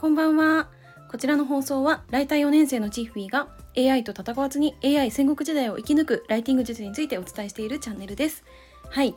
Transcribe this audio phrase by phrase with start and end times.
[0.00, 0.70] こんばんは。
[1.10, 8.42] こちらの放送は、ライター4年生のチーフィーが AI と戦わずに AI 戦国時代を生き抜くライティング術についてお伝えしているチャンネルです。
[8.88, 9.14] はい。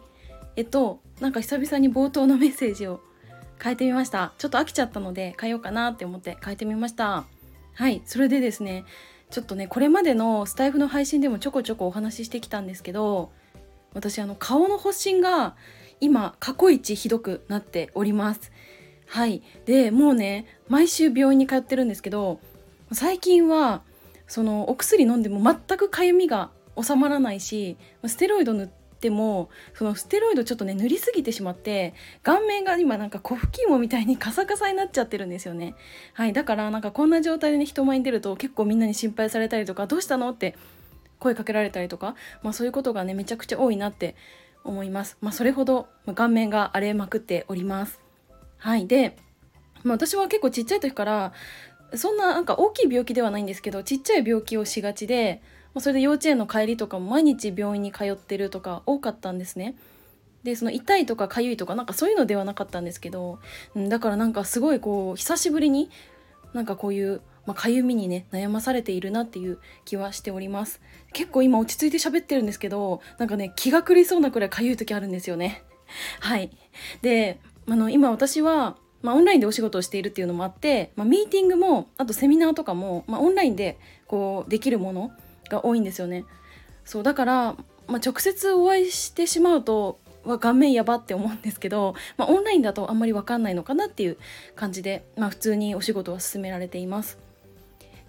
[0.58, 3.00] えっと、なんか久々に冒頭のメッセージを
[3.62, 4.34] 変えてみました。
[4.38, 7.24] ちょっと飽きちゃったので変えようかなって思って変えてみました。
[7.76, 8.02] はい。
[8.04, 8.84] それでですね、
[9.30, 13.32] ちょっとね、これまでのスタイフの配信でもちょこちょこお話ししてきたんですけど、
[13.94, 15.56] 私あの顔の発疹が
[16.02, 18.52] 今過去一ひどくなっております
[19.08, 22.40] はいでもうね毎週病院に通ってるんですけど
[22.92, 23.82] 最近は
[24.28, 26.50] そのお薬飲んでも全くかゆみが
[26.82, 35.76] 収まらないしステロイド塗ってもそのステロイドちょっとね塗りすぎてしまって顔面が今なんか小吹き芋みたいに カサカサになっちゃってるんですよね
[36.14, 40.56] はいだからなんかこんな状態でね人前に出ると結構みんなに心配されたりとかどうしたのって
[41.20, 44.16] 声かけられたりとか、まあ、そういうことがねめちゃくちゃ多いなって
[44.64, 45.18] 思います。
[45.22, 48.03] まあ、それほど顔面が荒れまくっております。
[48.64, 48.88] はい。
[48.88, 49.18] で、
[49.84, 51.34] まあ、私は結構ちっちゃい時から
[51.96, 55.42] そんななんか大きい病気ではないんですけどちっちゃい病気をしがちで、
[55.74, 59.76] まあ、それで幼稚園の帰りとかも毎日病院に通ってるとか多かったんですね。
[60.44, 63.40] でその痛いとか痒いとかなんかそういうのではなかったんですけど、
[63.76, 65.90] だからなんかすごいこう久しぶりに
[66.54, 70.82] なんかこういうまあ、かゆみにね悩まされているなっていう気はしております。
[71.12, 75.64] 結構今落ち着いて喋ってるんですけどなんかね気が狂いそうなくらいかゆい時あるんですよね。
[76.22, 76.52] はい。
[77.02, 85.12] であの今私はまあ、オンラインでお仕事をしているっていうのもあって、まあ、ミーティングもあとセミナーとかも、まあ、オンラインでこうできるもの
[85.50, 86.26] が多いんですよね
[86.86, 87.34] そうだから、
[87.88, 94.18] まあ、直接お会いしてしまうとは顔面やばって思うんですけど、まあ、オンラインだとあんまり分かんないのかなっていう
[94.56, 97.18] 感じで、まあ、普通にお仕事は進められています。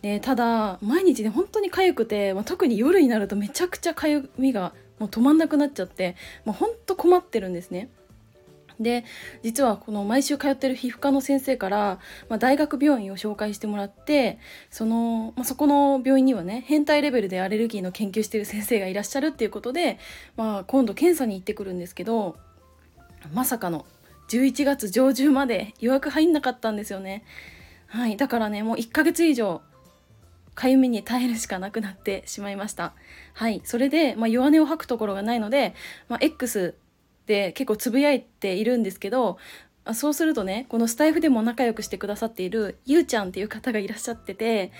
[0.00, 7.88] でただ毎日ね本当に痒くて、まあ、特に夜になるとめちゃくちゃ痒みがもう止まんなくなっちゃって、まあ、本当困ってるんですね。
[8.80, 9.04] で
[9.42, 14.38] 実はこの毎週通ってる皮膚科の先生から、まあ、大学病院を紹介してもらって
[14.70, 19.98] その、まあ、そこの病院にはね変態レベルでアレルギーの研究してる先生がいらっしゃるっていうことで、
[20.36, 22.36] まあ、今度検査に行ってくるんですけど
[23.32, 23.86] まさかの
[24.28, 27.24] 11月上旬まで予約入んなかったんですよね。
[27.86, 29.62] はい、だからねもう1ヶ月以上
[30.54, 32.94] かゆみに耐えるしかなくなってしまいました。
[33.34, 35.74] はい、それで、まあ、弱音を吐くところがないので、
[36.08, 36.74] まあ、X
[37.26, 39.38] で結構つぶやいているんですけど
[39.92, 44.72] そうするとねこのスタイフでも仲良くしてくださっているゆうちゃんっていう方がいらっしゃってて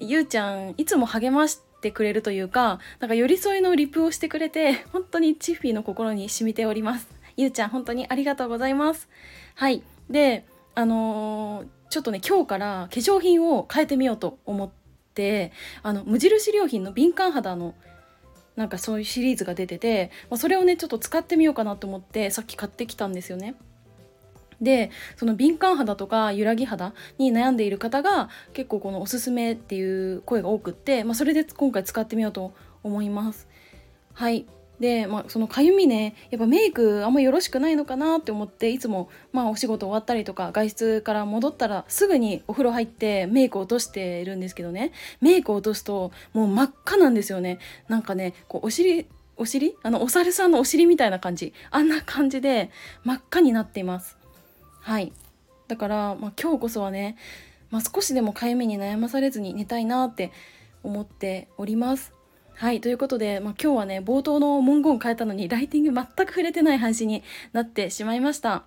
[0.00, 7.08] ゆうちゃんいつも励ましてくれるというかなんか寄り添いのリプをしてくれて本当にチッフィーの心に染みております。
[7.36, 9.08] ゆうちゃん本当にありがとうございます。
[9.54, 9.82] はい。
[10.10, 10.44] で
[10.74, 14.70] あのー、ちょっとね今日から化粧品を変えてみようと思っ
[15.14, 17.74] てあの無印良品の敏感肌の
[18.58, 23.54] なんかそういうシリーズが出てて、まあ、それをねちょっと使ってみようかなと思ってさっき買ってきたんですよね。
[24.60, 32.52] でその敏感肌とか揺らぎ肌に悩んでいる方が結構このおすすめっていう声が多くって、まあ、それで今回使ってみようと
[32.82, 33.46] 思います。
[34.12, 34.44] はい
[34.80, 44.92] で、まあ、そのかゆみねやっぱメイクあんまよろしくないのかなって思っていつも、まあ、お仕事終わったりとか外出から戻ったらすぐにお風呂入ってメイク落としてるんですけどね。
[45.20, 47.58] メイク落とすともう真っ赤なんですよね。
[47.88, 49.06] なんかねこうお尻
[49.36, 49.76] お尻？
[49.84, 51.52] あのお猿さんのお尻みたいな感じ。
[51.70, 52.70] あんな感じで
[53.04, 54.16] 真っ赤になっています。
[54.80, 55.12] はい。
[55.68, 57.16] だから、まあ、今日こそはね、
[57.70, 60.32] まあ、少しでもかゆみに悩まされずに寝たいなって
[60.82, 62.12] 思っております。
[62.58, 68.64] はいということで、まあ、今日はね冒頭の文言を変えたのにライティング全く触れてない話になってしまいました。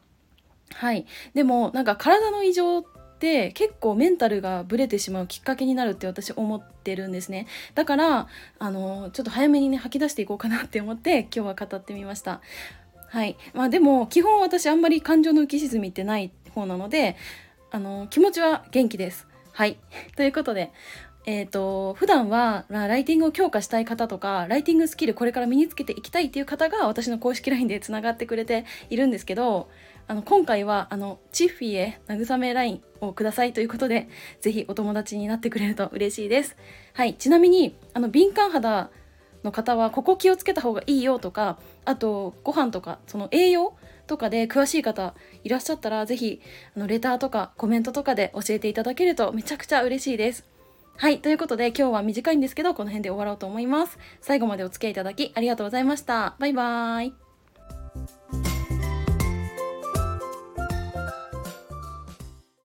[0.73, 1.05] はい。
[1.33, 2.83] でもなんか体の異常っ
[3.19, 7.47] て結構メンタルがブレてしまうきっかけになるって私思ってるんですね。
[7.75, 8.27] だから
[8.59, 12.39] あのちょっと早めにね吐き出していこうかなって思って今日は語ってみました。
[13.09, 13.35] はい。
[13.53, 17.17] まあでも基本私あんまり感情の浮き沈みってない方なので
[17.71, 19.27] あの気持ちは元気です。
[19.51, 19.77] はい。
[20.15, 20.71] ということで
[21.25, 29.69] えーと、普段はまあライティングを強化したい方とかライティングスキルこれから身につけていきたいっていう方が私の公式 LINE でつながってくれているんですけど
[30.07, 34.09] あの今回はあのチッフィーへ慰め LINE をくださいということで
[34.41, 36.57] ぜひお友達になってくれると嬉しいです。
[36.93, 38.89] はい、ちなみにあの敏感肌
[39.43, 43.75] の方はここ気をつけた方がいいよとかあとご飯とかその栄養
[44.07, 46.41] とかで詳しい方いらっしゃったらぜひ
[46.75, 50.50] あのレターとかコメントとかで教えていただけるとめちゃくちゃ嬉しいです。
[50.97, 51.19] はい。
[51.19, 53.97] ということで、今日は短いんですけど、この辺で終わろうと思います。
[54.21, 56.35] 最後までお付き合いいただきありがとうございました。
[56.39, 57.30] バイバーイ。